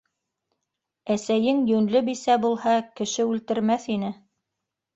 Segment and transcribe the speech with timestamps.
[1.15, 4.13] Әсәйең йүнле бисә булһа, кеше үлтермәҫ ине.